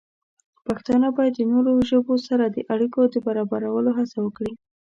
[0.67, 4.53] پښتانه باید د نورو ژبو سره د اړیکو د برابرولو هڅه وکړي.